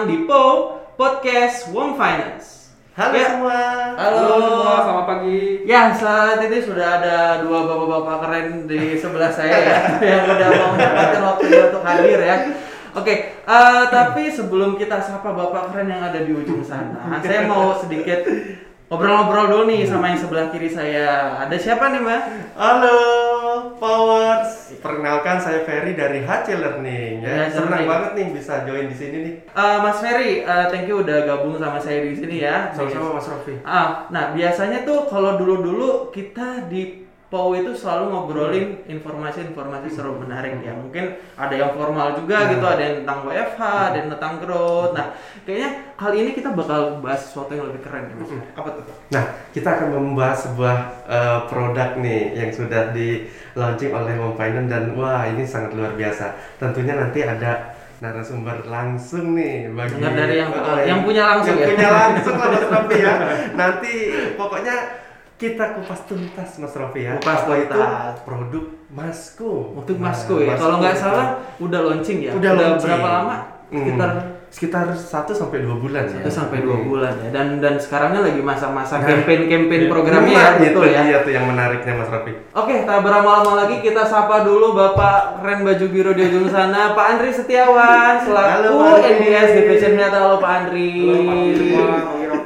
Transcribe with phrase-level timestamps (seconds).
[0.00, 0.44] datang di Po
[0.96, 2.72] Podcast Wong Finance.
[2.96, 3.26] Halo Ya.
[3.36, 3.60] semua.
[4.00, 4.24] Halo.
[4.40, 5.40] semua, selamat pagi.
[5.68, 9.78] Ya, saat ini sudah ada dua bapak-bapak keren di sebelah saya ya
[10.16, 12.36] yang udah mau menyempatkan waktunya untuk hadir ya.
[12.96, 13.14] Oke,
[13.44, 18.24] eh, tapi sebelum kita sapa bapak keren yang ada di ujung sana, saya mau sedikit
[18.88, 21.36] ngobrol-ngobrol dulu nih sama yang sebelah kiri saya.
[21.44, 22.22] Ada siapa nih, Mbak?
[22.56, 23.29] Halo
[23.76, 24.76] Powers.
[24.80, 27.52] Perkenalkan saya Ferry dari HC Learning Ya, ya.
[27.52, 29.34] Senang banget nih bisa join di sini nih.
[29.52, 32.72] Eh, Mas Ferry, eh, thank you udah gabung sama saya di sini ya.
[32.72, 33.54] Sama-sama Mas Rofi.
[33.66, 40.58] Ah, nah biasanya tuh kalau dulu-dulu kita di POW itu selalu ngobrolin informasi-informasi seru menarik
[40.60, 40.74] ya.
[40.74, 44.90] Mungkin ada yang formal juga gitu, ada yang tentang WFH, ada yang tentang growth.
[44.92, 45.14] Nah,
[45.46, 48.34] kayaknya kali ini kita bakal bahas sesuatu yang lebih keren ya, Mas.
[48.58, 48.82] Apa tuh?
[49.14, 54.66] Nah, kita akan membahas sebuah eh, produk nih yang sudah di launching oleh Home Finance
[54.66, 56.34] dan wah ini sangat luar biasa.
[56.58, 61.62] Tentunya nanti ada narasumber langsung nih bagi Dengar dari yang- eh, yang punya langsung yang
[61.62, 61.68] ya?
[61.78, 62.66] punya langsung lah Mas
[63.06, 63.14] ya.
[63.54, 63.94] Nanti
[64.34, 64.76] pokoknya
[65.40, 67.16] kita kupas tuntas Mas Rofi ya.
[67.16, 68.14] Kupas itu tuntas.
[68.22, 69.52] produk Masku.
[69.72, 70.52] Untuk Nah, Masku ya.
[70.52, 71.00] Masku Kalau nggak itu.
[71.00, 72.32] salah udah launching ya.
[72.36, 72.90] Udah launching.
[72.92, 73.36] berapa lama?
[73.70, 73.78] Hmm.
[73.80, 74.10] Sekitar
[74.50, 76.18] sekitar 1 sampai 2 bulan ya.
[76.18, 76.90] satu sampai dua Hmm.
[76.90, 77.28] bulan ya.
[77.30, 79.88] Dan dan sekarangnya lagi masa-masa Nah, campaign-campaign iya.
[79.88, 81.00] programnya Nah, ya, itu betul ya.
[81.06, 82.32] Iya tuh yang menariknya Mas Rafi.
[82.52, 87.06] Oke, tak berlama-lama lagi kita sapa dulu Bapak keren baju biru di ujung sana, Pak
[87.08, 89.10] Andri Setiawan selaku Halo, Pak Andri.
[89.16, 90.12] NDS Division Head.
[90.12, 90.90] Halo Pak Andri.
[91.00, 91.70] Halo Pak Andri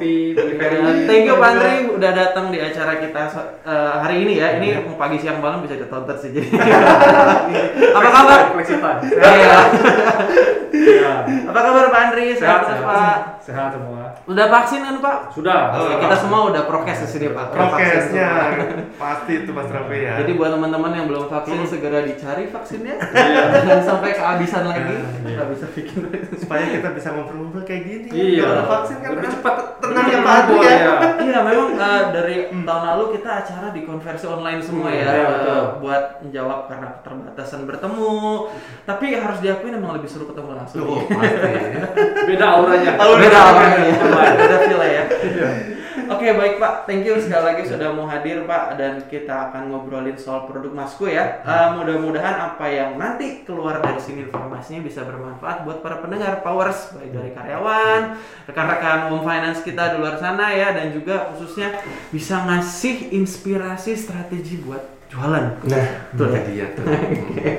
[0.01, 3.23] Ya, Thank you Pak Andri udah datang di acara kita
[3.63, 4.59] eh, hari ini ya.
[4.59, 6.49] Ini mau pagi siang malam bisa ditonton sih jadi.
[7.99, 8.39] Apa kabar?
[8.55, 9.01] Flexi time.
[9.15, 9.59] Iya.
[10.75, 11.13] Iya.
[11.47, 12.35] Apa kabar Pak Andri?
[12.35, 13.17] Sehat, Sehat, Pak.
[13.47, 14.04] Sehat semua.
[14.25, 15.17] Udah vaksin kan Pak?
[15.31, 15.59] Sudah.
[15.73, 17.47] Oh, Oke, kita semua udah prokes di sini Pak.
[17.51, 18.29] Prokesnya
[18.95, 20.15] pasti itu Mas Rafi ya.
[20.21, 22.97] Jadi buat teman-teman yang belum vaksin segera dicari vaksinnya.
[23.01, 23.43] Iya.
[23.65, 24.95] Jangan sampai kehabisan lagi.
[25.25, 25.35] Iya.
[25.35, 25.99] Nggak bisa bikin.
[26.35, 28.09] supaya kita bisa ngobrol-ngobrol kayak gini.
[28.11, 28.43] Iya.
[28.43, 30.73] Kalau ada vaksin kan Lebih cepat tenang ya Pak ya.
[30.75, 30.95] ya.
[31.25, 35.27] Iya memang eh, dari tahun lalu kita acara di konversi online semua Hmm, ya iya,
[35.27, 35.61] betul.
[35.81, 38.13] buat menjawab karena keterbatasan bertemu.
[38.85, 40.85] Tapi harus diakui memang lebih seru ketemu langsung.
[40.85, 41.53] Oh, pasti.
[42.29, 42.91] Beda auranya.
[43.01, 44.04] Oh, beda beda
[44.39, 45.05] Beda feel ya.
[45.09, 45.75] Iya.
[46.05, 50.19] Oke baik Pak, thank you sekali lagi sudah mau hadir Pak dan kita akan ngobrolin
[50.21, 51.41] soal produk Masku ya.
[51.41, 56.93] Eh, mudah-mudahan apa yang nanti keluar dari sini informasinya bisa bermanfaat buat para pendengar Powers
[56.93, 61.81] baik dari karyawan, rekan-rekan home finance kita di luar sana ya dan juga khususnya
[62.13, 65.63] bisa ngasih inspirasi strategi buat jualan.
[65.65, 66.41] Nah, itu ya?
[66.45, 66.85] dia tuh.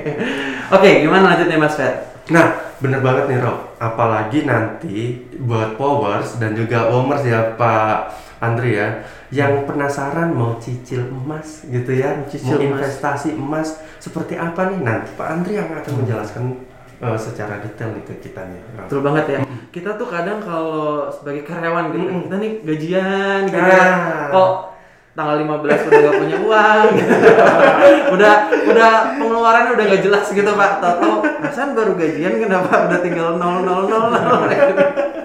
[0.76, 2.15] Oke, gimana lanjutnya Mas Fer?
[2.26, 3.78] Nah, bener banget nih Rob.
[3.78, 11.08] Apalagi nanti buat Powers dan juga Womers ya Pak Andri ya, yang penasaran mau cicil
[11.08, 12.70] emas gitu ya, Cicil mau emas.
[12.82, 13.68] investasi emas
[14.02, 16.44] seperti apa nih nanti Pak Andri yang akan menjelaskan
[17.00, 18.60] eh, secara detail nih ke kita nih.
[18.76, 18.86] Rob.
[18.90, 19.38] Betul banget ya.
[19.72, 22.22] Kita tuh kadang kalau sebagai karyawan gitu, Mm-mm.
[22.28, 23.70] kita nih gajian gitu.
[23.70, 24.28] Ah.
[24.32, 24.50] Kok
[25.16, 27.14] tanggal 15 udah gak punya uang gitu.
[28.14, 28.34] udah
[28.68, 30.72] udah pengeluarannya udah gak jelas gitu Pak.
[30.84, 31.10] Tahu
[31.40, 33.64] perasaan baru gajian kenapa udah tinggal 000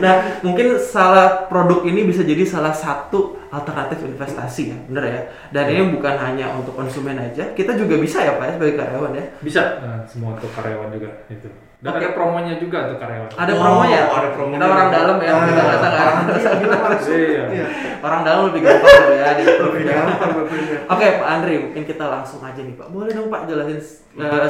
[0.00, 5.20] Nah, mungkin salah produk ini bisa jadi salah satu alternatif investasi ya, bener ya.
[5.52, 9.12] Dan ini bukan hanya untuk konsumen aja, kita juga bisa ya Pak ya sebagai karyawan
[9.12, 9.24] ya.
[9.44, 9.62] Bisa.
[9.84, 11.69] Nah, semua untuk karyawan juga itu.
[11.80, 12.04] Dan Oke.
[12.04, 13.32] ada promonya juga untuk karyawan.
[13.32, 14.00] Ada Oh, promonya.
[14.04, 14.58] ada promonya.
[14.60, 15.80] Kita orang dalam ya, Ah, kita nggak
[16.84, 17.16] langsung.
[17.30, 17.44] Iya.
[17.48, 17.66] Iya.
[18.00, 20.30] Orang dalam lebih gampang ya di Lebih gampang.
[20.86, 22.86] Oke Pak Andri, mungkin kita langsung aja nih Pak.
[22.92, 23.80] Boleh dong Pak jelasin
[24.16, 24.48] uh,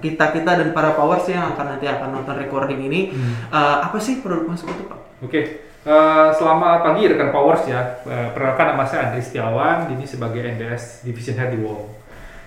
[0.00, 3.12] kita kita dan para powers yang akan nanti akan nonton recording ini
[3.48, 4.98] uh, apa sih produk masuk itu Pak?
[5.20, 5.40] Oke,
[5.84, 8.00] eh, selamat pagi rekan Powers ya.
[8.00, 11.99] Eh, perkenalkan nama saya Andri Setiawan, ini sebagai NDS Division Head di WOM.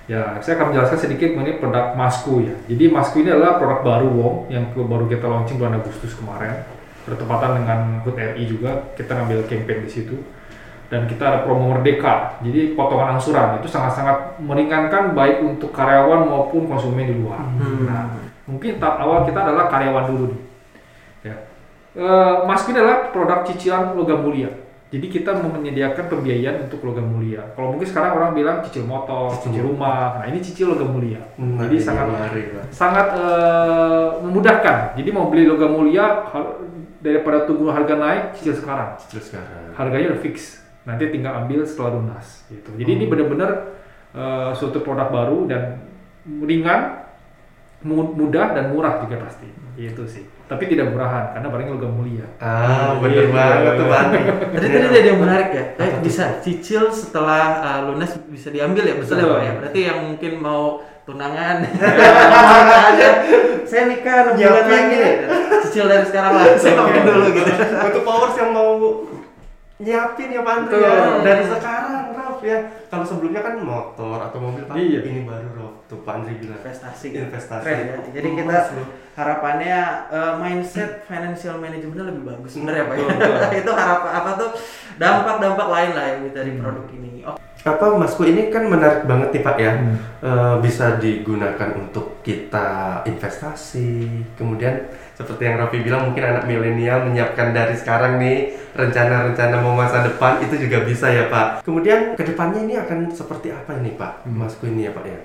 [0.03, 2.55] Ya, saya akan menjelaskan sedikit mengenai produk Masku ya.
[2.67, 6.67] Jadi Masku ini adalah produk baru WOM yang baru kita launching bulan Agustus kemarin.
[7.07, 10.15] Bertepatan dengan HUT RI juga, kita ngambil campaign di situ.
[10.91, 16.69] Dan kita ada promo Merdeka, jadi potongan angsuran itu sangat-sangat meringankan baik untuk karyawan maupun
[16.69, 17.41] konsumen di luar.
[17.57, 17.87] Hmm.
[17.89, 18.03] Nah,
[18.45, 20.41] mungkin tahap awal kita adalah karyawan dulu nih.
[21.31, 21.35] Ya.
[21.97, 24.51] Eh, Masku adalah produk cicilan logam mulia.
[24.93, 27.41] Jadi kita menyediakan pembiayaan untuk logam mulia.
[27.57, 30.21] Kalau mungkin sekarang orang bilang cicil motor, Cicil cicil rumah.
[30.21, 31.17] Nah ini cicil logam mulia.
[31.33, 32.29] Hmm, Jadi sangat Pak.
[32.69, 34.93] sangat eh, memudahkan.
[34.93, 36.29] Jadi mau beli logam mulia
[37.01, 38.93] daripada tunggu harga naik cicil sekarang.
[39.09, 39.73] Terus sekarang.
[39.73, 40.61] Harganya udah fix.
[40.85, 42.45] Nanti tinggal ambil setelah lunas.
[42.53, 42.69] Gitu.
[42.77, 43.51] Jadi ini benar-benar
[44.13, 45.89] eh, suatu produk baru dan
[46.23, 47.02] ringan,
[47.87, 49.47] mudah dan murah juga pasti.
[49.73, 50.23] Itu sih.
[50.43, 52.25] Tapi tidak murahan karena barangnya logam mulia.
[52.37, 53.33] Ah, bener Iya.
[53.33, 54.21] banget tuh Pak Andri.
[54.53, 58.95] Tadi tadi ada yang menarik ya, eh, bisa cicil setelah uh, lunas bisa diambil ya
[58.95, 59.25] betul ya.
[59.25, 59.51] Pak ya.
[59.57, 60.63] Berarti yang mungkin mau
[61.03, 61.65] tunangan,
[63.69, 65.11] saya nikah enam bulan lagi, ya.
[65.65, 68.71] cicil dari sekarang lah siapin dulu gitu Untuk powers yang mau
[69.81, 70.79] nyiapin ya Pak Betul.
[70.79, 70.93] ya
[71.25, 72.12] dari sekarang
[72.45, 72.59] ya.
[72.87, 74.99] Kalau sebelumnya kan motor atau mobil Pak, Iya.
[75.03, 75.73] ini baru Rob.
[75.85, 77.63] Tuh Pak Andri bilang investasi investasi.
[77.63, 77.97] Keren ya.
[78.11, 78.83] jadi Oh, kita seru.
[79.13, 79.77] harapannya
[80.09, 83.07] eh, mindset financial managementnya lebih bagus bener ya pak ya?
[83.61, 84.49] Itu harapan apa tuh
[84.95, 89.41] dampak-dampak lain lah yang dari produk ini oh apa Masku ini kan menarik banget nih
[89.41, 89.95] Pak ya Hmm.
[90.19, 94.03] Eh, bisa digunakan untuk kita investasi
[94.33, 98.37] kemudian seperti yang Raffi bilang mungkin anak milenial menyiapkan dari sekarang nih
[98.73, 103.49] rencana-rencana mau masa depan itu juga bisa ya Pak kemudian ke depannya ini akan seperti
[103.49, 104.41] apa ini Pak Hmm.
[104.41, 105.19] Masku ini ya Pak ya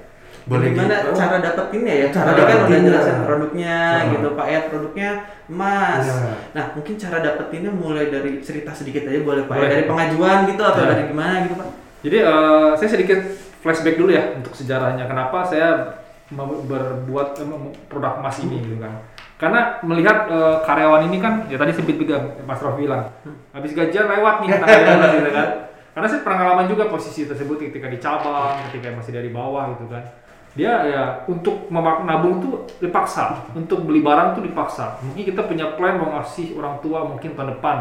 [0.48, 0.72] Gimana
[1.04, 2.06] di- cara dapetinnya ya?
[2.08, 4.10] Cara Tadi kan udah jelasin produknya Hmm.
[4.16, 5.08] gitu Pak ya, produknya
[5.44, 6.00] emas.
[6.00, 6.32] Iya.
[6.56, 9.60] Nah, mungkin cara dapetinnya mulai dari cerita sedikit aja boleh Pak ya?
[9.60, 9.68] Boleh.
[9.70, 10.88] Dari pengajuan gitu atau Ya.
[10.88, 11.68] dari gimana gitu Pak?
[12.00, 13.20] Jadi eh, saya sedikit
[13.60, 15.04] flashback dulu ya untuk sejarahnya.
[15.04, 15.68] Kenapa saya
[16.32, 17.46] berbuat eh,
[17.86, 19.04] produk emas ini gitu kan?
[19.38, 23.06] Karena melihat eh, karyawan ini kan, ya tadi sempat juga Mas Rofi bilang,
[23.54, 25.48] habis gajian lewat nih karyawan gitu kan.
[25.94, 29.86] Karena saya pernah ngalaman juga posisi tersebut ketika di cabang, ketika masih dari bawah gitu
[29.86, 30.02] kan.
[30.58, 34.98] Dia ya untuk memak nabung tuh dipaksa, untuk beli barang tuh dipaksa.
[35.06, 37.76] Mungkin kita punya plan mau ngasih orang tua mungkin tahun depan,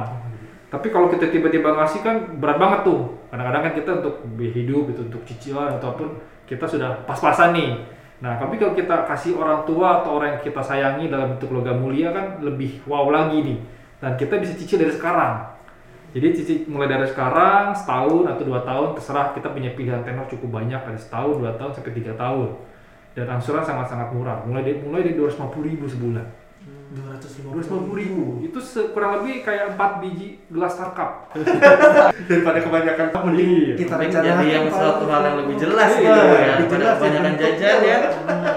[0.67, 3.17] tapi kalau kita tiba-tiba ngasih kan berat banget tuh.
[3.31, 7.71] Kadang-kadang kan kita untuk hidup itu untuk cicilan ataupun kita sudah pas-pasan nih.
[8.17, 11.77] Nah, tapi kalau kita kasih orang tua atau orang yang kita sayangi dalam bentuk logam
[11.77, 13.57] mulia kan lebih wow lagi nih.
[14.01, 15.53] Dan kita bisa cicil dari sekarang.
[16.17, 20.49] Jadi cicil mulai dari sekarang setahun atau dua tahun terserah kita punya pilihan tenor cukup
[20.49, 22.57] banyak dari setahun, dua tahun sampai tiga tahun.
[23.13, 24.41] Dan angsuran sangat-sangat murah.
[24.45, 26.46] Mulai dari mulai dari 250 ribu sebulan.
[26.87, 27.43] 250
[27.93, 31.27] ribu itu kurang lebih kayak 4 biji gelas starcup
[32.31, 33.73] daripada kebanyakan mending Iya.
[33.75, 34.77] kita Mungkin rencanakan jadi yang Pak.
[34.77, 36.47] suatu hal yang lebih jelas Iya, gitu ya.
[36.55, 37.97] Daripada ya, kebanyakan jajan ya.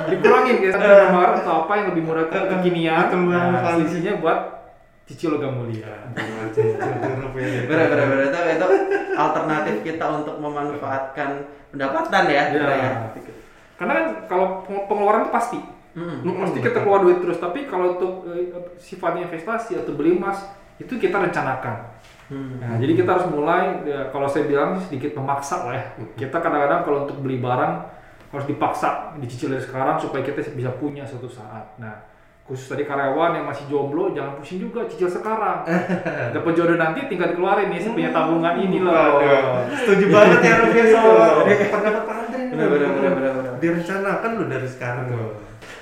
[0.06, 4.38] dikurangin satu kamar atau apa yang lebih murah ke kekinian nah, selisihnya buat
[5.06, 5.90] cicil logam mulia
[7.66, 8.66] Bener bener bener itu, itu
[9.12, 11.30] alternatif kita untuk memanfaatkan
[11.70, 12.42] pendapatan ya.
[12.46, 12.50] Iya.
[12.54, 12.90] kita ya.
[13.74, 15.58] karena kan kalau peng- pengeluaran itu pasti
[15.90, 16.22] Mm.
[16.22, 16.66] Mm, pasti betul.
[16.70, 20.38] kita keluar duit terus tapi kalau untuk eh, sifatnya investasi atau beli emas
[20.78, 22.00] itu kita rencanakan
[22.30, 22.62] Hmm.
[22.62, 25.84] Nah, jadi kita harus mulai ya, kalau saya bilang sih sedikit memaksa lah ya.
[26.14, 27.74] Kita kadang-kadang kalau untuk beli barang
[28.30, 31.74] harus dipaksa dicicil dari sekarang supaya kita bisa punya suatu saat.
[31.82, 32.06] Nah,
[32.46, 35.66] khusus tadi karyawan yang masih jomblo jangan pusing juga cicil sekarang.
[36.38, 38.94] Dapat jodoh nanti tinggal dikeluarin nih saya punya tabungan ini loh.
[39.74, 41.14] Setuju banget ya Raffi sama
[41.50, 42.40] pendapat Pak Andre
[43.58, 45.06] direncanakan lo dari sekarang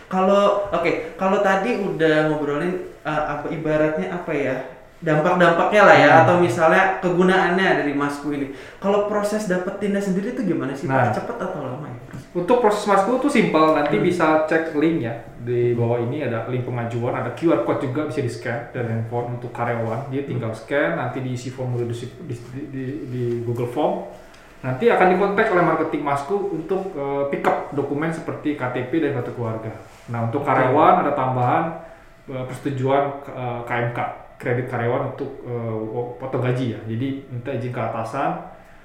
[0.09, 4.57] Kalau oke, kalau tadi udah ngobrolin uh, apa ibaratnya apa ya?
[4.99, 8.51] Dampak-dampaknya lah ya atau misalnya kegunaannya dari masku ini.
[8.83, 10.91] Kalau proses dapetinnya sendiri itu gimana sih?
[10.91, 11.15] Nah.
[11.15, 11.23] Pak?
[11.23, 11.99] Cepet atau lama ya?
[12.35, 15.15] Untuk proses masku itu simpel, nanti bisa cek link ya
[15.49, 19.41] di bawah ini ada link pengajuan, ada QR code juga bisa di scan dari handphone
[19.41, 20.13] untuk karyawan.
[20.13, 21.97] Dia tinggal scan, nanti diisi formulir di,
[22.29, 22.35] di,
[22.69, 24.13] di, di Google Form.
[24.59, 29.31] Nanti akan dikontak oleh marketing masku untuk eh, pick up dokumen seperti KTP dan kartu
[29.33, 29.71] keluarga.
[30.09, 31.65] Nah untuk karyawan ada tambahan
[32.27, 33.99] eh, persetujuan eh, KMK
[34.39, 35.31] kredit karyawan untuk
[36.17, 36.81] potong gaji ya.
[36.87, 38.39] Jadi minta izin ke atasan,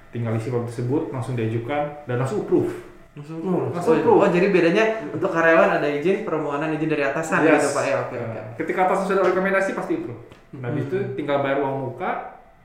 [0.09, 2.73] tinggal isi form tersebut langsung diajukan dan langsung approve.
[3.13, 3.69] Hmm.
[3.69, 4.17] Langsung Oh, approve.
[4.17, 7.61] oh, jadi bedanya untuk karyawan ada izin permohonan izin dari atasan Yes.
[7.61, 7.95] gitu Pak ya.
[8.01, 8.33] Oke, oke.
[8.33, 10.21] Nah, Ketika atasan sudah rekomendasi pasti approve.
[10.57, 11.13] Nah, habis itu Hmm.
[11.13, 12.11] tinggal bayar uang muka,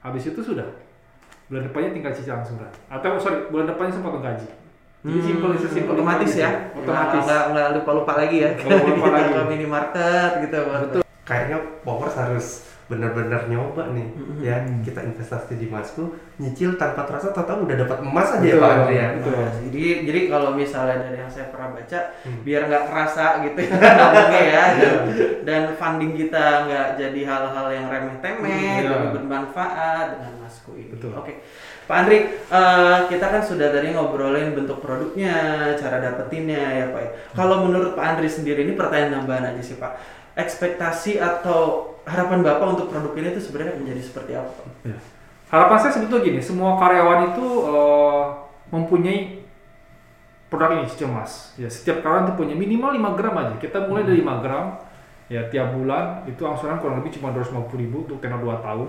[0.00, 0.64] habis itu sudah.
[1.48, 2.68] Bulan depannya tinggal cicil angsuran.
[2.86, 4.48] Atau sorry, bulan depannya sempat gaji.
[4.98, 6.50] Jadi Hmm, simpel itu simpel otomatis ya.
[6.74, 7.22] Otomatis.
[7.22, 8.50] Nggak nggak lupa-lupa lagi ya.
[8.52, 9.30] Nggak lupa-lupa Kita lagi.
[9.30, 10.58] ke minimarket gitu.
[10.66, 11.02] Betul.
[11.22, 12.46] kayaknya Powers harus
[12.88, 14.40] benar-benar nyoba nih Mm-mm.
[14.40, 18.58] ya kita investasi di emasku nyicil tanpa terasa tahu udah dapat emas aja ya Betul,
[18.58, 19.32] Pak Andre ya betul.
[19.36, 22.40] Nah, jadi jadi kalau misalnya dari yang saya pernah baca Hmm.
[22.42, 23.70] biar nggak kerasa gitu ya
[24.56, 24.96] ya dan,
[25.44, 28.88] dan funding kita nggak jadi hal-hal yang remeh-temeh Hmm, iya.
[28.88, 30.90] tapi bermanfaat dengan masku ini.
[30.92, 31.12] Betul.
[31.12, 31.44] Oke.
[31.84, 35.32] Pak Andri, eh, kita kan sudah tadi ngobrolin bentuk produknya,
[35.74, 37.00] cara dapetinnya ya Pak.
[37.00, 37.10] ya.
[37.32, 40.17] Kalau menurut Pak Andri sendiri ini pertanyaan tambahan aja sih Pak.
[40.38, 44.62] Ekspektasi atau harapan Bapak untuk produk ini itu sebenarnya menjadi seperti apa?
[44.86, 44.98] Ya.
[45.50, 48.24] Harapan saya sebetulnya gini, semua karyawan itu eh,
[48.70, 49.42] mempunyai
[50.46, 51.56] produk ini cicil emas.
[51.58, 53.54] Ya, setiap karyawan itu punya minimal 5 gram aja.
[53.58, 54.78] Kita mulai dari 5 gram,
[55.28, 58.88] ya tiap bulan itu angsuran kurang lebih cuma 250 ribu untuk tenor 2 tahun.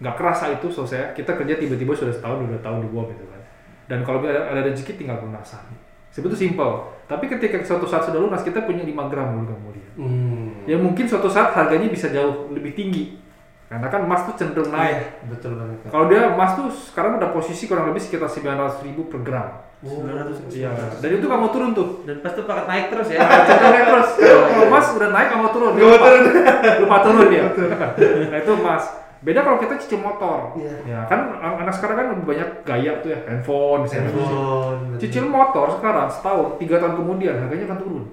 [0.00, 1.12] Nggak kerasa itu selesai.
[1.12, 3.40] Kita kerja tiba-tiba sudah setahun, dua tahun di bawah gitu kan.
[3.84, 5.60] Dan kalau ada, ada rezeki tinggal lunasan.
[6.10, 6.74] Sebetulnya simple.
[7.06, 9.88] Tapi ketika suatu saat sudah lunas, kita punya 5 gram mulia mulia.
[9.98, 10.66] Hmm.
[10.66, 13.18] Ya mungkin suatu saat harganya bisa jauh lebih tinggi.
[13.70, 14.98] Karena kan emas tuh cenderung naik.
[14.98, 15.78] Iya, betul banget.
[15.94, 19.62] Kalau dia emas tuh sekarang udah posisi kurang lebih sekitar 900 ribu per gram.
[19.86, 20.50] Oh, 900.
[20.50, 20.74] Iya.
[20.98, 22.02] Dan itu kamu turun tuh.
[22.02, 23.22] Dan pas tuh pakai naik terus ya.
[23.22, 24.08] Nah, cenderung naik terus.
[24.18, 25.72] Kalau emas udah naik kamu turun.
[25.78, 25.98] Lupa.
[26.02, 26.22] turun.
[26.82, 27.44] Lupa turun dia.
[28.26, 28.84] nah itu emas.
[29.20, 30.56] Beda kalau kita cicil motor.
[30.56, 30.74] Iya.
[30.88, 33.84] Ya kan anak sekarang kan lebih banyak gaya tuh ya handphone.
[33.84, 34.96] Handphone.
[34.96, 38.04] Cicil motor sekarang setahun, tiga tahun kemudian harganya akan turun.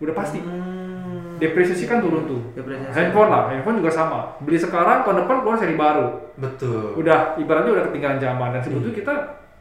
[0.00, 0.40] Udah pasti.
[0.40, 1.36] Hmm.
[1.36, 2.40] Depresiasi kan turun tuh.
[2.56, 2.96] Depresiasi.
[2.96, 4.32] Handphone lah, handphone juga sama.
[4.40, 6.32] Beli sekarang, tahun depan keluar seri baru.
[6.40, 6.96] Betul.
[6.96, 9.00] Udah, ibaratnya udah ketinggalan zaman dan sebetulnya Iya.
[9.04, 9.14] kita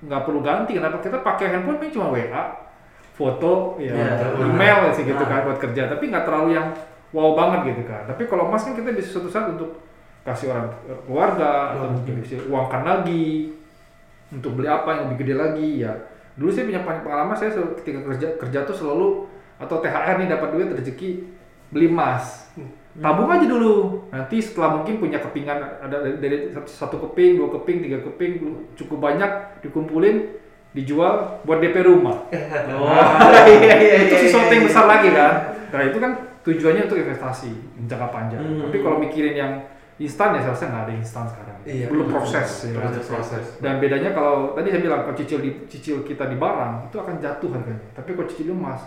[0.07, 0.71] nggak perlu ganti.
[0.79, 2.43] Kenapa kita pakai handphone ini cuma WA,
[3.11, 5.27] foto, ya, Iya, email sih gitu Nah.
[5.27, 5.91] kan buat kerja.
[5.91, 6.71] Tapi nggak terlalu yang
[7.11, 8.07] wow banget gitu kan.
[8.07, 9.75] Tapi kalau emas kan kita bisa suatu saat untuk
[10.25, 10.73] kasih orang
[11.05, 11.93] keluarga atau Hmm.
[12.01, 13.53] mungkin bisa uangkan lagi
[14.33, 15.93] untuk beli apa yang lebih gede lagi ya.
[16.35, 19.07] Dulu saya punya pengalaman saya ketika kerja kerja tuh selalu
[19.61, 21.09] atau THR nih dapat duit rezeki
[21.69, 22.49] beli emas.
[22.95, 24.07] Tabung aja dulu.
[24.09, 28.31] Nanti setelah mungkin punya kepingan ada dari, dari satu, keping, dua keping, tiga keping
[28.79, 30.31] cukup banyak dikumpulin
[30.71, 32.27] dijual buat DP rumah.
[32.75, 35.33] Oh, iya iya itu iya, sesuatu yang besar lagi kan.
[35.71, 36.11] Nah itu kan
[36.43, 37.51] tujuannya untuk investasi
[37.87, 38.41] jangka panjang.
[38.43, 38.67] Hmm.
[38.67, 39.51] Tapi kalau mikirin yang
[39.95, 41.57] instan ya seharusnya nggak ada instan sekarang.
[41.63, 41.87] Iya.
[41.87, 42.49] Belum proses.
[42.63, 42.75] ya?
[42.75, 43.45] Proses proses.
[43.57, 47.15] Dan bedanya kalau tadi saya bilang kalau cicil di cicil kita di barang itu akan
[47.17, 47.87] jatuh harganya.
[47.93, 48.81] Tapi kalau cicil emas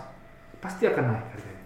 [0.57, 1.57] pasti akan naik harganya.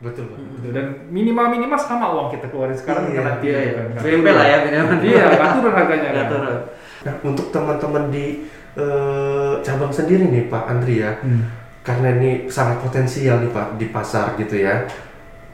[0.00, 0.38] Betul, Pak.
[0.40, 0.68] Gitu.
[0.72, 3.72] Dan minimal minimal sama uang kita keluarin sekarang Iya, karena Iya iya.
[3.72, 3.86] kan.
[4.32, 4.96] Lah ya minimal.
[5.04, 6.26] Iya, nggak turun harganya kan.
[6.28, 6.58] turun.
[7.00, 8.26] Nah, untuk teman-teman di
[8.70, 11.42] eh, cabang sendiri nih Pak Andri ya, Hmm.
[11.82, 14.86] karena ini sangat potensial nih Pak di pasar gitu ya.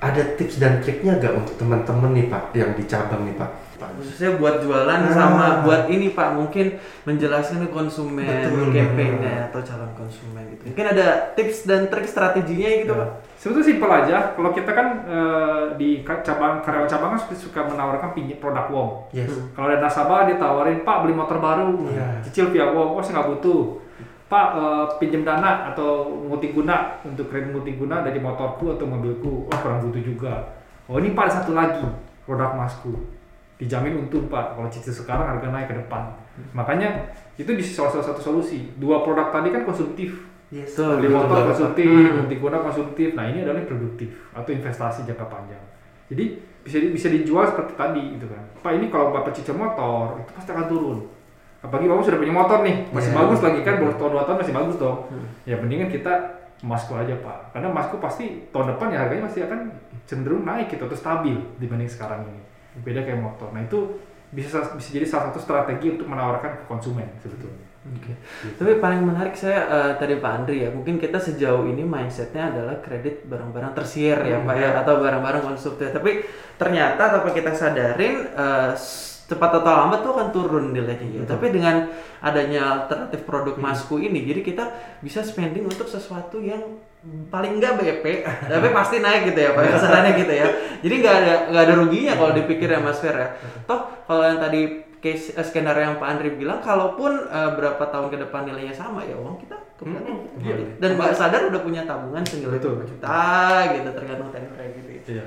[0.07, 3.51] Ada tips dan triknya nggak untuk teman-teman nih Pak yang di cabang nih Pak?
[3.77, 3.93] Pak.
[3.93, 5.13] khususnya buat jualan Ah.
[5.13, 10.87] sama buat ini Pak mungkin menjelaskan ke konsumen Betul, campaignnya atau calon konsumen gitu mungkin
[10.89, 13.05] ada tips dan trik strateginya gitu Ya.
[13.05, 14.17] Pak Sebetulnya simpel aja.
[14.33, 18.91] Kalau kita kan eh, di cabang karyawan cabang kan suka- suka menawarkan pinjam produk uang.
[19.13, 19.29] Yes.
[19.53, 22.25] Kalau ada nasabah dia tawarin, Pak beli motor baru, Iya.
[22.25, 23.63] cicil via uang, oh saya nggak butuh.
[24.27, 29.87] Pak eh, pinjam dana atau multiguna untuk kredit multiguna dari motorku atau mobilku, oh kurang
[29.87, 30.35] butuh juga.
[30.91, 31.87] Oh ini Pak ada satu lagi
[32.27, 32.91] produk masku,
[33.57, 34.59] dijamin untung Pak.
[34.59, 36.11] Kalau cicil sekarang harga naik ke depan.
[36.51, 38.75] Makanya itu bisa salah salah satu solusi.
[38.77, 40.79] Dua produk tadi kan konsumtif, Yes.
[40.79, 41.99] Beli betul motor konsumtif, Pak.
[42.07, 42.17] Hmm.
[42.23, 43.09] multiguna konsumtif.
[43.19, 45.63] Nah ini adalah yang produktif atau investasi jangka panjang.
[46.07, 46.25] Jadi
[46.63, 48.43] bisa di- bisa dijual seperti tadi gitu kan.
[48.63, 50.99] Pak ini kalau bapak cicil motor itu pasti akan turun.
[51.67, 53.19] Apalagi bapak sudah punya motor nih, masih Iya.
[53.19, 54.99] bagus lagi kan, baru tahun dua tahun masih bagus dong.
[55.11, 55.27] Hmm.
[55.43, 56.13] Ya mendingan kita
[56.57, 59.61] emasku aja pak, karena emasku pasti tahun depan ya harganya masih akan
[60.07, 62.41] cenderung naik gitu atau stabil dibanding sekarang ini.
[62.81, 63.51] Beda kayak motor.
[63.51, 63.99] Nah itu
[64.31, 67.67] bisa bisa jadi salah satu strategi untuk menawarkan ke konsumen sebetulnya.
[67.87, 68.19] Oke.
[68.59, 72.83] Tapi paling menarik saya eh, tadi Pak Andri ya, mungkin kita sejauh ini mindsetnya adalah
[72.83, 75.95] kredit barang-barang tersier ya Pak ya, atau barang-barang konsumtif.
[75.95, 78.27] Tapi ternyata tanpa kita sadarin
[78.75, 81.23] s- cepat atau lambat tuh akan turun nilainya ya.
[81.25, 81.91] Tapi dengan
[82.21, 84.65] adanya alternatif produk masku ini, jadi kita
[85.01, 86.79] bisa spending untuk sesuatu yang
[87.27, 90.47] paling enggak BP, tapi pasti naik gitu ya Pak, kesannya gitu ya.
[90.79, 93.29] Jadi nggak ada nggak ada ruginya kalau dipikir ya Mas Fer ya.
[93.63, 94.61] Toh kalau yang tadi
[94.97, 99.03] case eh, skenario yang Pak Andri bilang, kalaupun eh, berapa tahun ke depan nilainya sama
[99.03, 100.57] ya uang kita kembali Hmm, Gitu.
[100.57, 100.73] iya.
[100.79, 102.87] dan nggak sadar udah punya tabungan senilai juta
[103.71, 104.89] gitu tergantung tenor gitu.
[105.13, 105.25] Iya.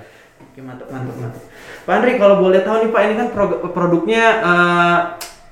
[0.50, 1.44] Oke mantap mantap mantap.
[1.86, 4.98] Pak Andri kalau boleh tahu nih Pak ini kan pro- produknya eh,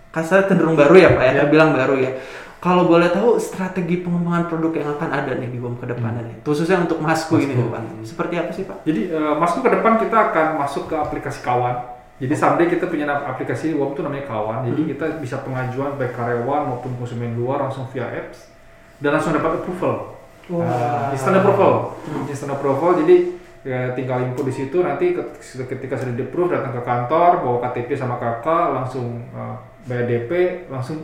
[0.09, 1.39] kasar cenderung baru ya Pak ya, Ya.
[1.45, 2.11] terbilang baru ya.
[2.57, 6.41] Kalau boleh tahu strategi pengembangan produk yang akan ada nih di BOM ke depannya nih,
[6.41, 7.81] khususnya untuk masku ini nih Pak.
[8.01, 8.81] Seperti apa sih Pak?
[8.81, 11.77] Jadi eh, masuk ke depan kita akan masuk ke aplikasi kawan.
[12.17, 14.65] Jadi someday kita punya aplikasi WOM itu namanya kawan.
[14.65, 18.49] Jadi kita bisa pengajuan baik karyawan maupun konsumen luar langsung via apps
[18.97, 20.17] dan langsung dapat approval.
[20.49, 20.65] Wah.
[20.65, 21.93] Uh, instant approval.
[22.25, 23.05] Instant approval.
[23.05, 23.36] Jadi
[23.67, 25.35] ya, tinggal input di situ nanti ket-
[25.67, 30.31] ketika sudah di approve datang ke kantor bawa KTP sama kakak langsung eh, bayar DP
[30.71, 31.03] langsung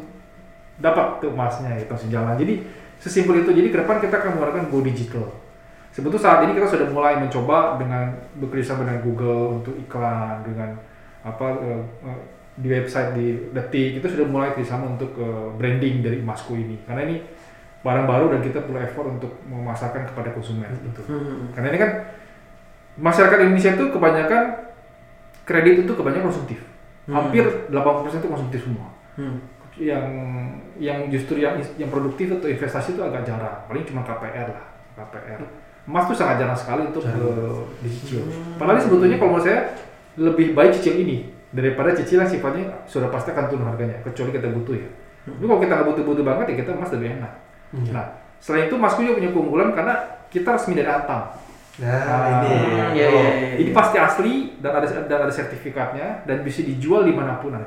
[0.79, 2.39] dapat tuh emasnya itu langsung jalan.
[2.39, 2.63] Jadi
[3.03, 3.51] sesimpel itu.
[3.51, 5.27] Jadi ke depan kita akan mengeluarkan go digital.
[5.93, 8.09] Sebetulnya saat ini kita sudah mulai mencoba dengan
[8.41, 10.73] bekerja sama dengan Google untuk iklan dengan
[11.21, 11.83] apa eh,
[12.53, 17.05] di website di Detik itu sudah mulai kerjasama untuk eh, branding dari emasku ini karena
[17.11, 17.17] ini
[17.83, 21.03] barang baru dan kita perlu effort untuk memasarkan kepada konsumen gitu.
[21.03, 21.51] Hmm.
[21.51, 21.91] Karena ini kan
[22.97, 24.43] masyarakat Indonesia itu kebanyakan
[25.43, 26.59] kredit itu kebanyakan konsumtif.
[27.03, 27.13] Hmm.
[27.19, 28.87] Hampir 80% itu konsumtif semua.
[29.19, 29.37] Hmm.
[29.73, 30.05] Yang
[30.77, 33.65] yang justru yang yang produktif atau investasi itu agak jarang.
[33.65, 35.41] Paling cuma KPR lah, KPR.
[35.83, 37.19] Emas tuh sangat jarang sekali untuk Jarang.
[37.19, 38.23] eh, dicicil.
[38.55, 39.75] Padahal sebetulnya kalau menurut saya
[40.15, 44.79] lebih baik cicil ini daripada cicilan sifatnya sudah pasti akan turun harganya kecuali kita butuh
[44.79, 44.89] ya.
[45.27, 47.33] Tapi kalau kita nggak butuh-butuh banget ya kita emas lebih enak.
[47.73, 47.91] Iya.
[47.91, 48.05] Nah,
[48.39, 49.95] selain itu Masku juga punya keunggulan karena
[50.31, 51.21] kita resmi dari Antam.
[51.81, 52.49] Nah, ini.
[52.53, 53.55] Hmm, iya, iya, iya.
[53.57, 57.65] Ini pasti asli dan ada dan ada sertifikatnya dan bisa dijual di mana pun ada.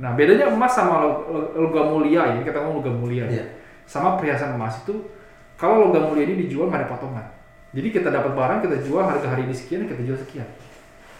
[0.00, 3.30] Nah bedanya emas sama lo- lo- logam mulia ya kita ngomong logam mulia.
[3.30, 3.44] Iya.
[3.86, 5.06] Sama perhiasan emas itu
[5.54, 7.26] kalau logam mulia ini dijual nggak ada potongan.
[7.70, 10.48] Jadi kita dapat barang kita jual harga hari ini sekian kita jual sekian.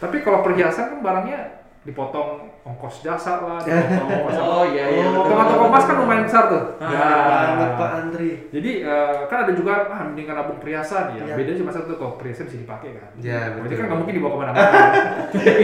[0.02, 4.36] Tapi kalau perhiasan kan barangnya dipotong ongkos jasa lah, dipotong ongkos.
[4.36, 5.04] Oh iya iya.
[5.16, 6.62] Potongan betul, toko emas kan lumayan besar tuh.
[6.76, 7.08] Ah, Ya.
[7.56, 8.30] banget Pak Andri.
[8.52, 11.24] Jadi eh, kan ada juga ah mendingan nabung perhiasan ya.
[11.24, 11.34] Iya.
[11.40, 13.08] Bedanya cuma satu kalau perhiasan bisa dipakai kan.
[13.16, 13.76] Ya, Jadi betul.
[13.80, 14.68] kan nggak mungkin dibawa ke mana-mana.
[15.40, 15.62] Jadi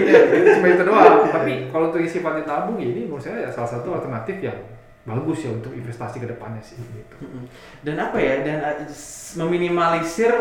[0.57, 1.17] cuma itu doang.
[1.29, 4.57] Tapi kalau untuk yang sifatnya tabung ya ini menurut saya ya salah satu alternatif yang
[5.07, 6.81] bagus ya untuk investasi ke depannya sih.
[6.81, 7.17] Gitu.
[7.85, 8.41] Dan apa ya?
[8.41, 8.89] Dan uh,
[9.37, 10.33] meminimalisir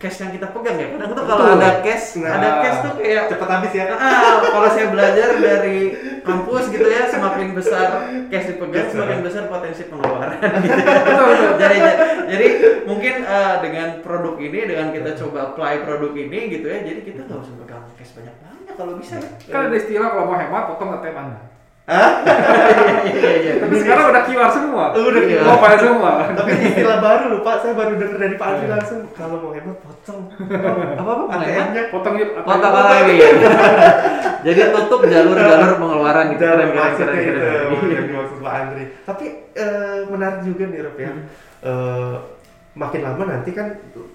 [0.00, 0.86] cash yang kita pegang ya.
[0.96, 2.40] Kadang tuh kalau ada cash, Nah.
[2.40, 3.84] ada cash tuh kayak Cepet habis ya.
[3.92, 5.92] Ah, kalau saya belajar dari
[6.24, 7.88] kampus gitu ya, semakin besar
[8.32, 9.24] cash dipegang, semakin ya.
[9.28, 10.40] besar potensi pengeluaran.
[10.40, 11.52] Gitu.
[11.60, 11.76] jadi,
[12.32, 12.46] jadi
[12.88, 17.20] mungkin eh, dengan produk ini, dengan kita coba apply produk ini gitu ya, jadi kita
[17.28, 19.28] nggak usah pegang cash banyak banyak kalau bisa ya.
[19.52, 21.38] Kan ada istilah kalau mau hemat potong ATM Anda.
[21.90, 23.52] Iya iya.
[23.58, 24.84] Tapi sekarang udah keluar semua.
[24.94, 25.40] Udah Iya.
[25.42, 26.10] Mau pada semua.
[26.30, 29.50] Tapi ini istilah baru loh Pak, saya baru dengar dari Pak Andri langsung kalau mau
[29.50, 30.20] hemat potong.
[30.94, 32.30] Apa apa ATM-nya Potong yuk.
[32.46, 33.16] Kota lagi.
[34.46, 36.42] Jadi tutup jalur-jalur pengeluaran gitu.
[36.46, 38.84] Keren, maksudnya itu gitu, yang dimaksud Pak Andri.
[39.04, 39.26] Tapi
[39.58, 41.10] eh, menarik juga nih Rob ya.
[41.60, 42.14] Eh,
[42.70, 43.66] makin lama nanti kan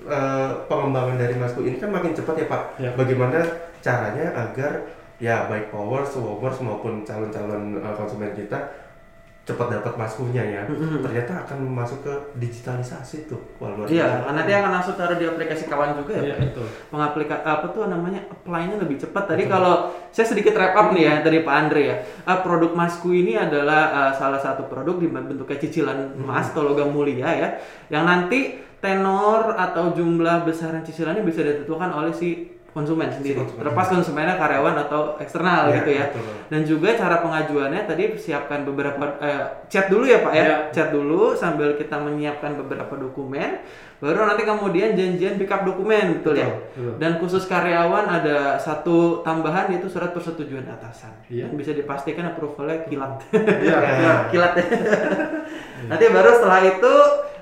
[0.08, 2.62] eh, pengembangan dari Masku ini kan makin cepat ya Pak.
[2.80, 2.92] Ya.
[2.96, 3.40] Bagaimana
[3.84, 8.86] caranya agar ya baik powers, wowers maupun calon-calon eh, konsumen kita
[9.46, 10.62] cepat dapat maskunya ya.
[10.66, 11.06] Mhm.
[11.06, 13.38] Ternyata akan masuk ke digitalisasi tuh.
[13.62, 14.34] Wah, luar Iya, biasa.
[14.34, 16.24] nanti akan langsung taruh di aplikasi kawan juga ya.
[16.26, 16.42] Iya, Pak?
[16.50, 16.68] betul.
[16.90, 19.30] pengaplika apa tuh namanya apply-nya lebih cepat.
[19.30, 21.96] Tadi kalau saya sedikit wrap up nih ya dari Pak Andre ya.
[22.26, 26.90] Ah, produk Masku ini adalah ah, salah satu produk di bentuknya cicilan emas atau logam
[26.90, 27.50] mulia ya.
[27.94, 28.40] Yang nanti
[28.82, 33.40] tenor atau jumlah besaran cicilannya bisa ditentukan oleh si konsumen sendiri.
[33.40, 33.64] konsumen.
[33.64, 36.06] Terlepas konsumennya karyawan atau eksternal Iya, gitu ya.
[36.12, 36.24] betul.
[36.52, 40.44] Dan juga cara pengajuannya tadi siapkan beberapa eh, chat dulu ya Pak ya.
[40.44, 40.56] Iya.
[40.76, 43.64] Chat dulu sambil kita menyiapkan beberapa dokumen.
[44.04, 46.52] Baru nanti kemudian janjian pick up dokumen betul ya.
[46.52, 47.00] betul.
[47.00, 51.16] Dan khusus karyawan ada satu tambahan yaitu surat persetujuan atasan.
[51.32, 51.48] Iya.
[51.48, 53.24] Dan bisa dipastikan approvalnya kilat.
[53.32, 54.14] Iya, iya.
[54.28, 54.66] kilat ya.
[55.90, 56.94] Nanti baru setelah itu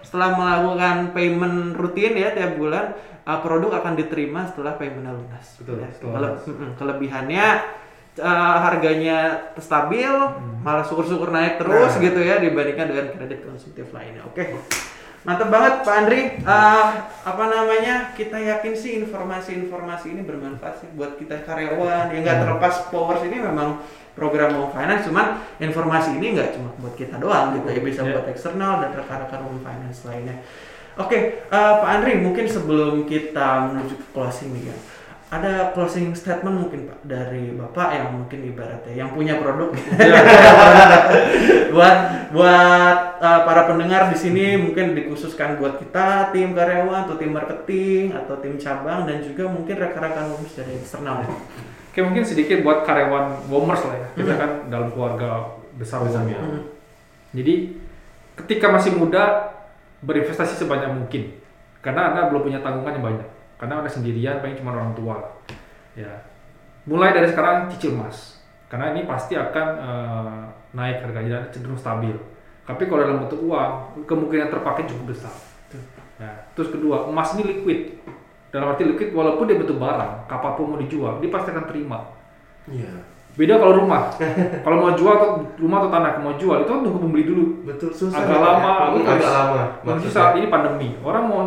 [0.03, 5.45] setelah melakukan payment rutin ya tiap bulan uh, produk akan diterima setelah paymentnya lunas.
[5.59, 5.89] Betul, Ya.
[5.93, 6.43] Kele- lunas.
[6.43, 7.45] mm-mm, kelebihannya
[8.19, 9.17] uh, harganya
[9.57, 10.11] stabil,
[10.61, 12.01] malah syukur-syukur naik terus Nah.
[12.01, 14.21] gitu ya dibandingkan dengan kredit konsumtif lainnya.
[14.23, 14.53] Oke.
[15.23, 16.21] Mantap banget Pak Andri.
[16.43, 16.87] Uh,
[17.23, 18.11] apa namanya?
[18.11, 22.11] Kita yakin sih informasi-informasi ini bermanfaat sih buat kita karyawan.
[22.11, 23.79] Ya nggak terlepas Powers ini memang
[24.13, 28.13] program Home Finance, cuman informasi ini nggak cuma buat kita doang gitu ya, bisa Ya.
[28.13, 30.37] buat eksternal dan rekan-rekan Home Finance lainnya.
[30.93, 34.75] Oke, uh, Pak Andri, mungkin sebelum kita menuju ke closing nih ya,
[35.33, 39.73] ada closing statement mungkin Pak dari Bapak yang mungkin ibaratnya yang punya produk
[41.73, 41.97] buat
[42.29, 48.13] buat uh, para pendengar di sini mungkin dikhususkan buat kita tim karyawan atau tim marketing
[48.13, 51.25] atau tim cabang dan juga mungkin rekan-rekan Homes dari eksternal.
[51.89, 54.07] Oke mungkin sedikit buat karyawan Womers lah ya.
[54.13, 56.41] Kita kan dalam keluarga besar Wom ya.
[56.41, 56.69] Hmm.
[57.33, 57.81] Jadi
[58.37, 59.49] ketika masih muda
[60.03, 61.39] berinvestasi sebanyak mungkin.
[61.83, 63.29] Karena Anda belum punya tanggungan yang banyak.
[63.59, 65.17] Karena Anda sendirian paling cuma orang tua.
[65.95, 66.23] Ya.
[66.83, 68.39] Mulai dari sekarang cicil emas.
[68.67, 70.41] Karena ini pasti akan eh,
[70.75, 72.15] naik harganya dan cenderung stabil.
[72.63, 75.35] Tapi kalau dalam bentuk uang, kemungkinan terpakai cukup besar.
[76.19, 76.47] Ya.
[76.55, 77.99] Terus kedua, emas ini liquid.
[78.53, 81.99] Dalam arti liquid, walaupun dia bentuk barang, kapan pun mau dijual, dia pasti akan terima.
[82.69, 83.12] Iya.
[83.33, 84.13] Beda kalau rumah.
[84.65, 87.45] kalau mau jual atau rumah atau tanah mau jual itu kan tunggu pembeli dulu.
[87.65, 88.21] Betul susah.
[88.21, 89.61] Agak ya, lama, agak lama.
[89.81, 90.13] Apalagi maksudnya.
[90.13, 91.39] saat ini pandemi, orang mau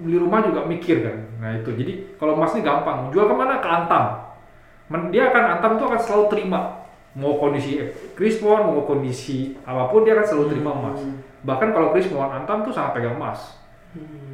[0.00, 1.16] beli rumah juga mikir kan.
[1.40, 3.12] Nah itu, jadi kalau emas ini gampang.
[3.12, 3.60] Jual ke mana?
[3.60, 4.04] Ke Antam.
[5.12, 6.60] Dia akan Antam itu akan selalu terima.
[7.16, 7.80] Mau kondisi
[8.12, 11.00] krispon, mau kondisi apa pun dia akan selalu terima emas.
[11.44, 13.60] Bahkan kalau krispon, Antam tuh sangat pegang emas.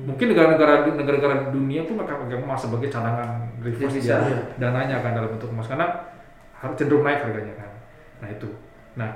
[0.03, 4.19] Mungkin negara-negara negara-negara dunia tuh mereka pegang emas sebagai cadangan reverse iya.
[4.59, 5.87] dananya kan dalam bentuk emas karena
[6.63, 7.71] harus cenderung naik harganya kan.
[8.23, 8.49] Nah itu.
[8.95, 9.11] Nah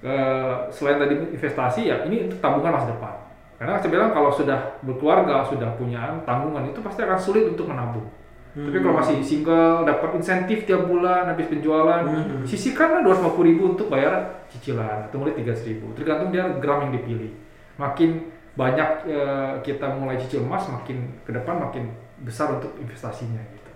[0.00, 3.14] eh, selain tadi investasi ya ini untuk tabungan masa depan.
[3.58, 8.06] Karena saya bilang kalau sudah berkeluarga sudah punya tanggungan itu pasti akan sulit untuk menabung.
[8.54, 12.46] Tapi kalau masih single dapat insentif tiap bulan habis penjualan Hmm.
[12.46, 16.94] sisihkanlah dua ratus ribu untuk bayar cicilan atau mulai tiga ribu tergantung dia gram yang
[16.94, 17.34] dipilih.
[17.74, 21.90] Makin banyak eh, kita mulai cicil emas makin ke depan makin
[22.22, 23.70] besar untuk investasinya gitu.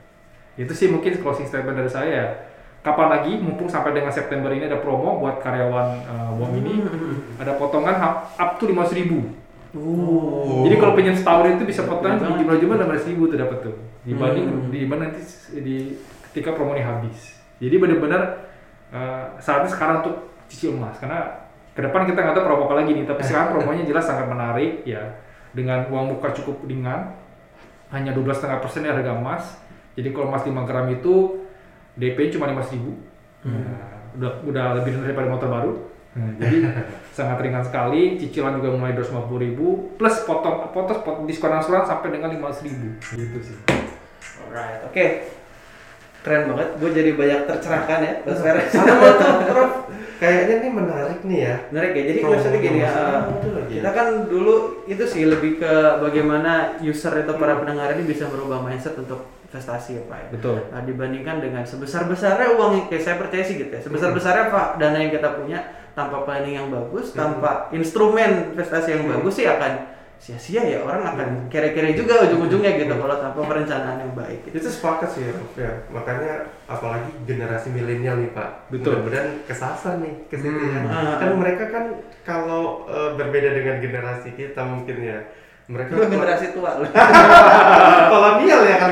[0.55, 2.25] Itu sih mungkin closing statement dari saya.
[2.89, 6.75] Kapan lagi mumpung sampai dengan September ini ada promo buat karyawan eh, WOM ini
[7.37, 9.19] ada potongan up- to 500.000 ribu.
[9.77, 10.65] Uh.
[10.65, 12.41] Jadi kalau pinjam setahun itu bisa potongan Banget.
[12.41, 13.77] jumlah-jumlah 15 ribu tuh dapat tuh.
[14.09, 14.73] dibanding Hmm.
[14.73, 15.21] dibanding nanti
[15.61, 15.77] di
[16.33, 17.37] ketika promo ini habis.
[17.61, 18.23] Jadi benar-benar
[18.89, 21.45] eh, saatnya sekarang untuk cicil emas karena
[21.77, 24.81] ke depan kita nggak tahu promo apa lagi nih tapi sekarang promonya jelas sangat menarik
[24.83, 25.21] ya
[25.53, 27.13] dengan uang muka cukup ringan
[27.93, 29.61] hanya 12,5 persen harga emas
[29.93, 31.45] jadi kalau emas 5 gram itu
[31.99, 32.91] DP cuma 5 ribu
[34.19, 35.75] udah udah lebih daripada motor baru
[36.19, 36.67] Nah, jadi
[37.17, 42.11] sangat ringan sekali cicilan juga mulai 250 ribu plus potong potong pot, diskon angsuran sampai
[42.11, 43.59] dengan 500 ribu gitu sih
[44.49, 45.07] Alright, oke.
[46.25, 48.57] Keren banget, gue jadi banyak tercerahkan ya, Mas Fer.
[48.73, 48.97] Sama
[49.47, 49.73] Prof.
[50.19, 51.57] Kayaknya ini menarik nih ya.
[51.71, 53.75] Menarik ya, jadi maksudnya gini ya, uh, itu lagi.
[53.79, 58.59] kita kan dulu itu sih lebih ke bagaimana user atau para pendengar ini bisa merubah
[58.67, 60.29] mindset untuk investasi ya Pak ya.
[60.37, 63.81] betul Nah, dibandingkan dengan sebesar-besarnya uang yang kayak saya percaya sih gitu ya.
[63.81, 65.59] Sebesar-besarnya Pak dana yang kita punya
[65.97, 71.29] tanpa planning yang bagus, tanpa instrumen investasi yang bagus sih akan sia-sia ya orang akan
[71.47, 74.59] kere-kere juga ujung-ujungnya gitu kalau tanpa perencanaan yang baik gitu.
[74.59, 75.73] Itu sepakat sih Prof ya.
[75.95, 78.69] Makanya apalagi generasi milenial nih Pak.
[78.75, 78.99] Betul.
[78.99, 80.83] Mudah-mudahan kesasar nih ke situ ya.
[80.83, 81.23] Hmm.
[81.23, 81.85] Kan mereka kan
[82.27, 85.19] kalau eh, berbeda dengan generasi kita mungkin ya.
[85.69, 86.81] Mereka Itu generasi tua
[88.13, 88.91] kolonial ya kan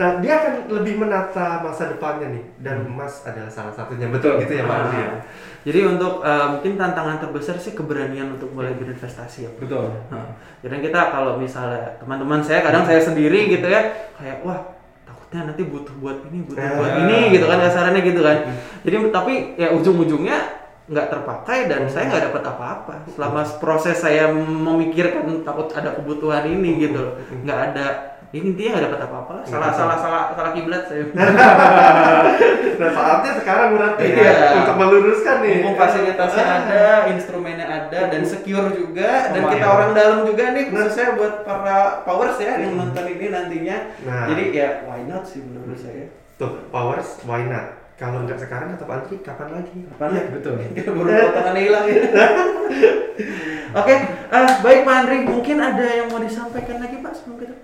[0.00, 4.08] Nah, dia akan lebih menata masa depannya nih dan emas adalah salah satunya.
[4.08, 5.06] Betul gitu ya Pak ya.
[5.06, 5.20] Ah.
[5.60, 9.50] Jadi untuk uh, mungkin tantangan terbesar sih keberanian untuk mulai berinvestasi ya.
[9.60, 14.72] Betul Nah, jadi kita kalau misalnya teman-teman saya kadang saya sendiri gitu ya kayak wah
[15.04, 16.74] takutnya nanti butuh buat ini butuh Ah.
[16.80, 18.36] buat ini gitu kan kasarannya gitu kan.
[18.82, 20.59] Jadi tapi ya ujung-ujungnya
[20.90, 26.82] nggak terpakai dan saya nggak dapat apa-apa selama proses saya memikirkan takut ada kebutuhan ini
[26.82, 27.14] gitu loh.
[27.46, 27.86] nggak ada
[28.30, 29.44] ini intinya nggak dapat apa-apa lah.
[29.44, 31.06] salah salah salah salah kiblat saya
[32.80, 34.24] Nah, saatnya sekarang berarti Iya.
[34.24, 35.60] ya untuk meluruskan nih.
[35.60, 36.56] mumpung fasilitasnya Ah.
[36.58, 39.52] ada, instrumennya ada, dan secure juga, dan Lumayan.
[39.52, 43.76] kita orang dalam juga nih khususnya buat para powers ya yang nonton ini nantinya.
[44.08, 44.24] Nah.
[44.32, 46.08] Jadi ya why not sih menurut saya.
[46.34, 47.79] Tuh, powers why not?
[48.00, 49.76] Kalau nggak sekarang kata Pak Andri, kapan lagi?
[49.92, 50.16] Kapan Iya.
[50.24, 50.32] ya?
[50.32, 51.96] betul Kita baru potongannya hilang ya.
[53.80, 57.54] Oke, eh, baik Pak Andri, mungkin ada yang mau disampaikan lagi Pak sebelum kita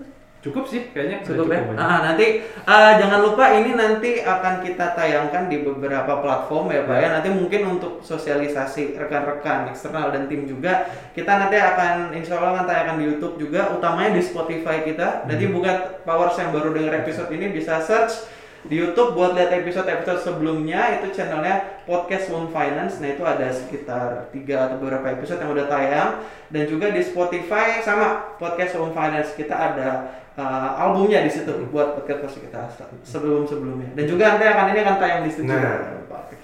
[0.47, 1.61] cukup sih kayaknya udah Cukup ya.
[1.75, 6.97] Ah, nanti eh, jangan lupa ini nanti akan kita tayangkan di beberapa platform ya Pak
[7.01, 7.07] ya.
[7.19, 12.65] Nanti mungkin untuk sosialisasi rekan-rekan eksternal dan tim juga kita nanti akan insya Allah akan
[12.69, 15.27] tayangkan di YouTube juga, utamanya di Spotify kita.
[15.27, 18.36] Nanti buat Powers yang baru dengar episode ini bisa search
[18.67, 22.99] di YouTube buat lihat episode-episode sebelumnya itu channelnya podcast Wong Finance.
[22.99, 26.09] Nah itu ada sekitar tiga atau beberapa episode yang udah tayang
[26.47, 29.89] dan juga di Spotify sama podcast Wong Finance kita ada
[30.33, 34.95] uh, albumnya di situ buat podcast kita se- sebelum-sebelumnya dan juga nanti akan ini akan
[34.97, 35.55] tayang di situ Nah.
[35.55, 35.73] juga.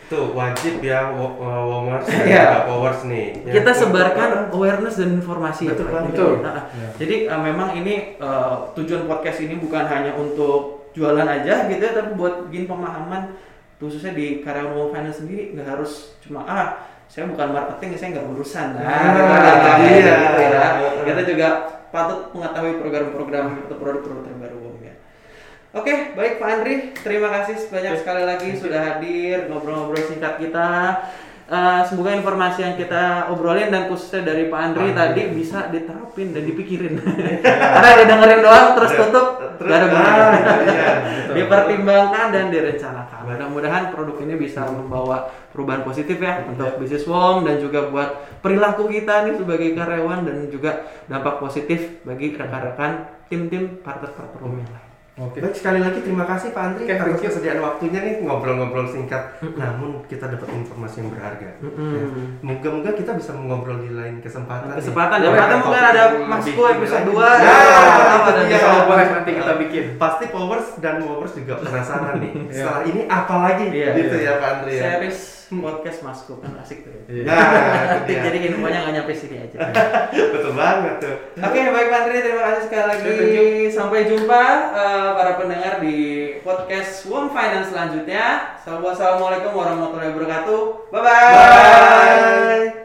[0.04, 3.40] Tuh, wajib ya wo- Womers dan juga Powers nih.
[3.48, 6.02] Ya, kita sebarkan awareness dan informasi Betul ya, Pak.
[6.12, 6.32] Betul.
[6.44, 6.88] Nah, Ya.
[7.02, 11.92] Jadi uh, memang ini uh, tujuan podcast ini bukan hanya untuk jualan aja gitu ya,
[11.92, 13.34] tapi buat bikin pemahaman
[13.78, 16.70] khususnya di karyawan Wong Finance sendiri nggak harus cuma ah
[17.06, 19.78] saya bukan marketing saya nggak urusan nah, Ah, gitu kan.
[19.84, 20.08] itu Gitu
[20.40, 20.64] dia.
[20.64, 21.04] ya.
[21.04, 21.48] kita juga
[21.92, 24.96] patut mengetahui program-program atau produk-produk terbaru Wong ya.
[25.74, 30.70] Oke, baik Pak Andri, terima kasih banyak sekali lagi sudah hadir ngobrol-ngobrol singkat kita.
[31.44, 36.48] Eh, semoga informasi yang kita obrolin dan khususnya dari Pak Andri tadi bisa diterapin dan
[36.48, 36.96] dipikirin.
[37.76, 39.28] Karena dia dengerin doang terus tutup,
[39.60, 40.24] Terus, gak ada ah, gunanya.
[40.40, 40.88] itu dia.
[41.36, 43.20] Dipertimbangkan dan direncanakan.
[43.28, 48.88] Mudah-mudahan produk ini bisa membawa perubahan positif ya untuk bisnis Wong dan juga buat perilaku
[48.88, 54.93] kita nih sebagai karyawan dan juga dampak positif bagi rekan-rekan tim-tim partner-partner Wong yang lain.
[55.14, 59.38] Oke Baik, sekali lagi terima kasih Pak Andri Oke, atas kesediaan waktunya nih ngobrol-ngobrol singkat.
[59.42, 61.50] Namun kita dapat informasi yang berharga.
[61.62, 61.94] Mm-mm.
[61.94, 62.06] Ya.
[62.42, 64.74] Moga-moga kita bisa mengobrol di lain kesempatan.
[64.74, 67.46] Kesempatan ya, topik mungkin ada Masku lebih episode tinggi 2 lagi.
[67.46, 68.58] ya, Ya, dan dia.
[68.58, 72.32] Kalau boleh nanti kita bikin Pasti Powers dan Powers juga penasaran nih.
[72.44, 72.70] Iya.
[72.70, 73.66] Setelah ini apa lagi?
[73.70, 74.34] Iya, gitu iya.
[74.38, 74.82] ya Pak Andri ya.
[74.98, 76.94] series podcast Masku kan asik tuh.
[77.12, 77.28] ya.
[77.28, 78.22] Nah, dia.
[78.30, 79.58] Jadi infonya nggak nyampe sini aja.
[80.34, 81.16] betul banget tuh.
[81.40, 83.18] Oke, baik Pak Andri, terima kasih sekali lagi.
[83.74, 84.44] Sampai jumpa
[84.76, 85.98] eh, para pendengar di
[86.46, 88.56] podcast One Finance selanjutnya.
[88.60, 90.62] Assalamualaikum warahmatullahi wabarakatuh.
[90.94, 92.83] Bye bye.